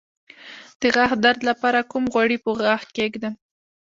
[0.81, 3.33] د غاښ درد لپاره کوم غوړي په غاښ کیږدم؟